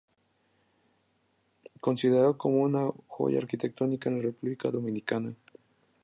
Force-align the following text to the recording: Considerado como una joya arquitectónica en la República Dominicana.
Considerado 1.79 2.35
como 2.35 2.63
una 2.63 2.89
joya 3.05 3.37
arquitectónica 3.37 4.09
en 4.09 4.15
la 4.17 4.23
República 4.23 4.71
Dominicana. 4.71 5.35